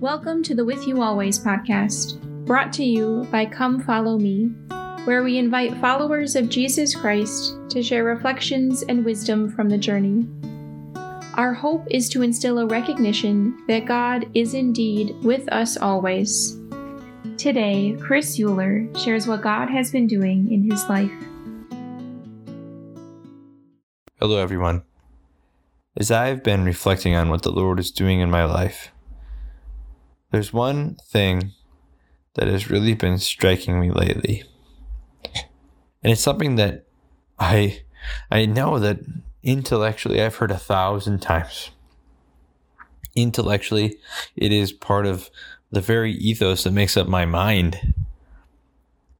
[0.00, 4.46] Welcome to the With You Always podcast, brought to you by Come Follow Me,
[5.04, 10.26] where we invite followers of Jesus Christ to share reflections and wisdom from the journey.
[11.34, 16.58] Our hope is to instill a recognition that God is indeed with us always.
[17.36, 21.12] Today, Chris Euler shares what God has been doing in his life.
[24.18, 24.82] Hello, everyone.
[25.96, 28.92] As I've been reflecting on what the Lord is doing in my life,
[30.30, 31.52] there's one thing
[32.34, 34.44] that has really been striking me lately.
[36.02, 36.86] And it's something that
[37.38, 37.82] I
[38.30, 39.00] I know that
[39.42, 41.70] intellectually I've heard a thousand times.
[43.16, 43.98] Intellectually,
[44.36, 45.28] it is part of
[45.72, 47.94] the very ethos that makes up my mind.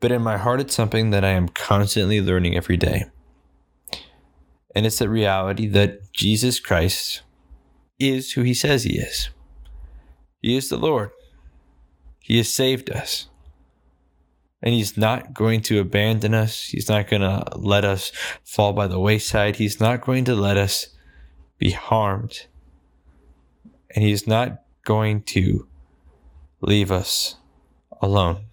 [0.00, 3.06] But in my heart, it's something that I am constantly learning every day.
[4.74, 7.22] And it's the reality that Jesus Christ
[7.98, 9.30] is who he says he is.
[10.40, 11.10] He is the Lord.
[12.18, 13.28] He has saved us.
[14.62, 16.66] And He's not going to abandon us.
[16.66, 18.12] He's not going to let us
[18.44, 19.56] fall by the wayside.
[19.56, 20.88] He's not going to let us
[21.58, 22.46] be harmed.
[23.94, 25.66] And He's not going to
[26.60, 27.36] leave us
[28.00, 28.44] alone.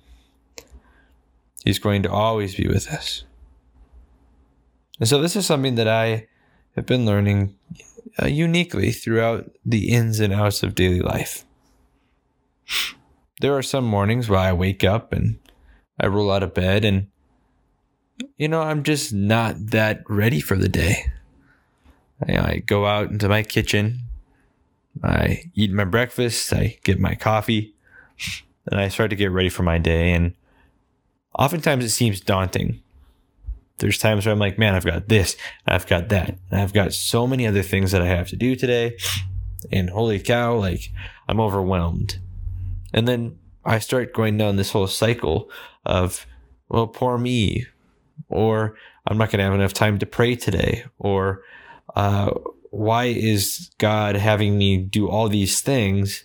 [1.64, 3.24] He's going to always be with us.
[5.00, 6.28] And so, this is something that I
[6.76, 7.56] have been learning
[8.22, 11.46] uh, uniquely throughout the ins and outs of daily life.
[13.42, 15.40] There are some mornings where I wake up and
[16.00, 17.08] I roll out of bed and,
[18.38, 21.06] you know, I'm just not that ready for the day.
[22.28, 24.00] I, I go out into my kitchen,
[25.04, 27.74] I eat my breakfast, I get my coffee,
[28.70, 30.12] and I start to get ready for my day.
[30.12, 30.34] And
[31.38, 32.82] oftentimes it seems daunting.
[33.80, 35.36] There's times where I'm like, man, I've got this,
[35.66, 38.56] I've got that, and I've got so many other things that I have to do
[38.56, 38.98] today.
[39.72, 40.92] And holy cow, like
[41.28, 42.20] I'm overwhelmed.
[42.94, 45.50] And then I start going down this whole cycle
[45.86, 46.26] of,
[46.70, 47.66] well, poor me,
[48.30, 48.76] or
[49.08, 51.44] I'm not going to have enough time to pray today, or
[51.96, 52.32] uh,
[52.72, 56.24] why is God having me do all these things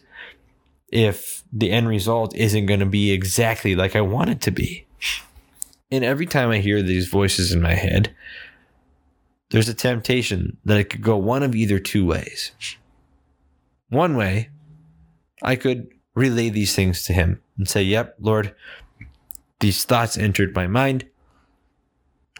[0.88, 4.86] if the end result isn't going to be exactly like I want it to be?
[5.90, 8.14] And every time I hear these voices in my head,
[9.50, 12.52] there's a temptation that it could go one of either two ways.
[13.88, 14.50] One way,
[15.42, 18.54] I could relay these things to him and say, Yep, Lord,
[19.60, 21.06] these thoughts entered my mind.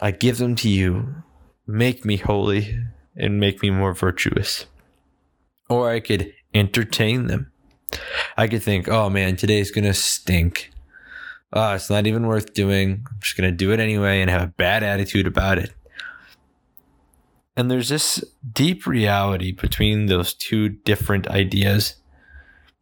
[0.01, 1.23] I give them to you.
[1.67, 2.77] Make me holy
[3.15, 4.65] and make me more virtuous.
[5.69, 7.51] Or I could entertain them.
[8.37, 10.71] I could think, oh man, today's going to stink.
[11.53, 13.05] Oh, it's not even worth doing.
[13.09, 15.73] I'm just going to do it anyway and have a bad attitude about it.
[17.57, 21.95] And there's this deep reality between those two different ideas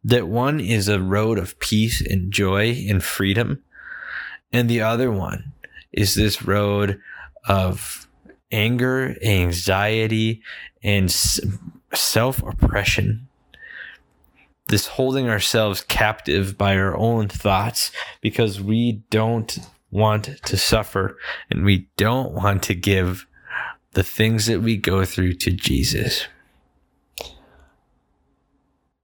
[0.02, 3.62] that one is a road of peace and joy and freedom,
[4.52, 5.52] and the other one
[5.92, 7.00] is this road
[7.48, 8.06] of
[8.52, 10.42] anger, anxiety,
[10.82, 13.28] and self oppression.
[14.74, 19.56] This holding ourselves captive by our own thoughts because we don't
[19.92, 21.16] want to suffer
[21.48, 23.24] and we don't want to give
[23.92, 26.26] the things that we go through to Jesus.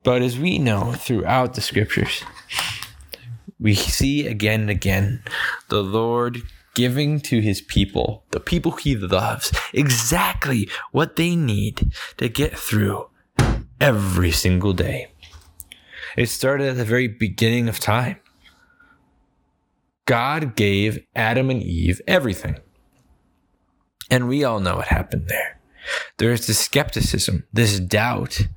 [0.03, 2.25] But as we know throughout the scriptures,
[3.61, 5.23] we see again and again
[5.69, 6.43] the Lord
[6.75, 13.09] giving to his people, the people he loves, exactly what they need to get through
[13.81, 15.13] every single day.
[16.21, 18.19] It started at the very beginning of time.
[20.05, 22.59] God gave Adam and Eve everything.
[24.11, 25.59] And we all know what happened there.
[26.19, 28.49] There's this skepticism, this doubt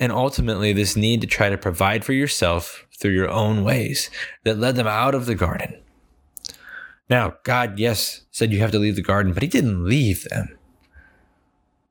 [0.00, 4.08] and ultimately this need to try to provide for yourself through your own ways
[4.44, 5.78] that led them out of the garden.
[7.10, 10.56] Now, God, yes, said you have to leave the garden, but He didn't leave them.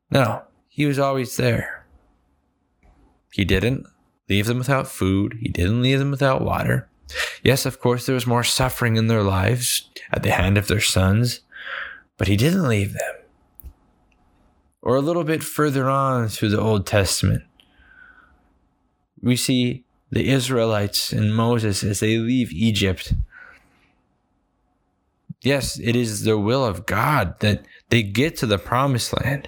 [0.09, 1.81] No, He was always there.
[3.31, 3.87] He didn't
[4.29, 6.87] leave them without food, He didn't leave them without water.
[7.43, 10.81] Yes, of course, there was more suffering in their lives at the hand of their
[10.81, 11.41] sons,
[12.17, 13.16] but He didn't leave them.
[14.81, 17.43] Or a little bit further on through the Old Testament,
[19.22, 23.13] we see the Israelites and Moses as they leave Egypt.
[25.41, 29.47] Yes, it is the will of God that they get to the promised land.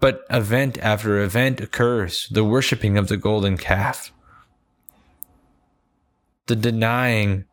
[0.00, 4.12] But event after event occurs the worshiping of the golden calf,
[6.46, 7.44] the denying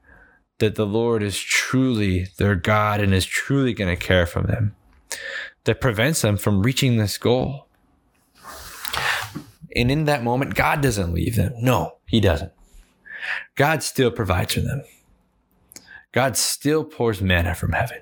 [0.59, 4.75] that the Lord is truly their God and is truly going to care for them,
[5.65, 7.67] that prevents them from reaching this goal
[9.75, 11.53] And in that moment, God doesn't leave them.
[11.59, 12.51] No, He doesn't.
[13.55, 14.83] God still provides for them.
[16.11, 17.99] God still pours manna from heaven.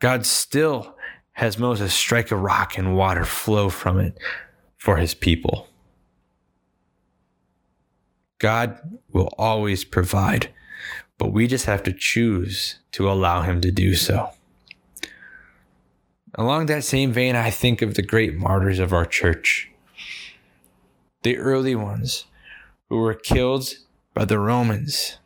[0.00, 0.96] God still
[1.38, 4.18] has Moses strike a rock and water flow from it
[4.76, 5.68] for his people.
[8.40, 8.76] God
[9.12, 10.52] will always provide,
[11.16, 14.30] but we just have to choose to allow him to do so.
[16.34, 19.70] Along that same vein, I think of the great martyrs of our church,
[21.22, 22.24] the early ones
[22.88, 23.74] who were killed
[24.12, 25.18] by the Romans,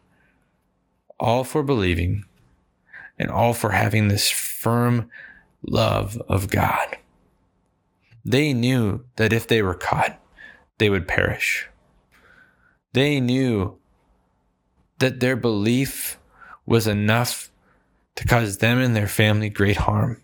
[1.19, 2.27] all for believing
[3.19, 5.09] and all for having this firm
[5.63, 6.97] love of God.
[8.25, 10.21] They knew that if they were caught,
[10.79, 11.69] they would perish.
[12.93, 13.79] They knew
[14.99, 16.19] that their belief
[16.67, 17.51] was enough
[18.17, 20.23] to cause them and their family great harm,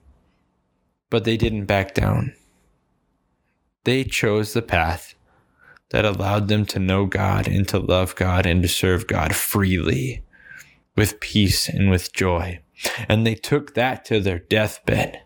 [1.10, 2.34] but they didn't back down.
[3.84, 5.14] They chose the path
[5.90, 10.22] that allowed them to know God and to love God and to serve God freely
[10.96, 12.60] with peace and with joy.
[13.08, 15.22] And they took that to their deathbed.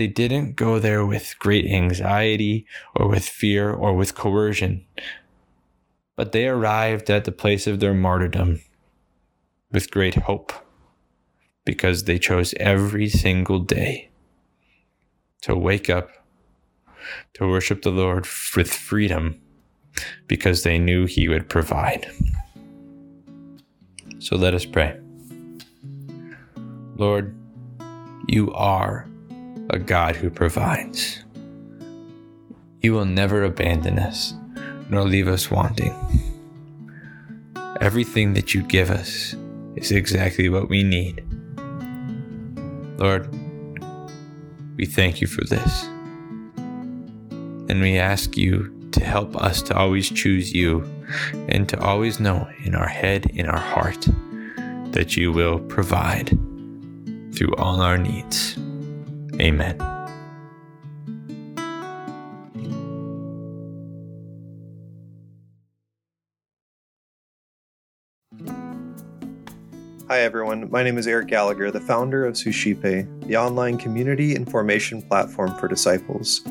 [0.00, 2.64] They didn't go there with great anxiety
[2.96, 4.86] or with fear or with coercion,
[6.16, 8.62] but they arrived at the place of their martyrdom
[9.70, 10.54] with great hope
[11.66, 14.08] because they chose every single day
[15.42, 16.08] to wake up
[17.34, 18.26] to worship the Lord
[18.56, 19.38] with freedom
[20.26, 22.10] because they knew He would provide.
[24.18, 24.98] So let us pray.
[26.96, 27.36] Lord,
[28.26, 29.09] you are
[29.70, 31.24] a God who provides.
[32.82, 34.34] You will never abandon us
[34.88, 35.94] nor leave us wanting.
[37.80, 39.36] Everything that you give us
[39.76, 41.24] is exactly what we need.
[42.98, 43.32] Lord,
[44.76, 45.84] we thank you for this.
[47.70, 50.82] And we ask you to help us to always choose you
[51.48, 54.08] and to always know in our head, in our heart,
[54.92, 56.30] that you will provide
[57.32, 58.58] through all our needs.
[59.40, 59.78] Amen.
[70.08, 70.70] Hi, everyone.
[70.70, 75.68] My name is Eric Gallagher, the founder of Suscipe, the online community information platform for
[75.68, 76.42] disciples.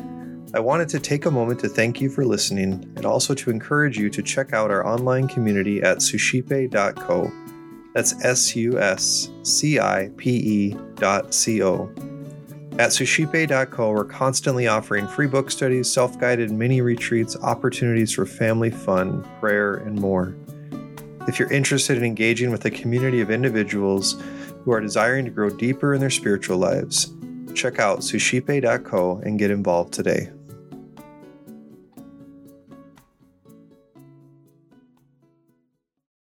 [0.52, 3.98] I wanted to take a moment to thank you for listening and also to encourage
[3.98, 7.30] you to check out our online community at suscipe.co.
[7.94, 11.92] That's S U S C I P E dot C O.
[12.80, 18.70] At suscipe.co, we're constantly offering free book studies, self guided mini retreats, opportunities for family
[18.70, 20.34] fun, prayer, and more.
[21.28, 24.18] If you're interested in engaging with a community of individuals
[24.64, 27.12] who are desiring to grow deeper in their spiritual lives,
[27.54, 30.30] check out suscipe.co and get involved today.